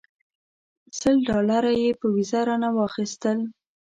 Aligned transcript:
سل 0.99 1.15
ډالره 1.29 1.71
یې 1.81 1.89
په 1.99 2.05
ویزه 2.15 2.39
رانه 2.47 2.69
واخیستل. 2.73 3.39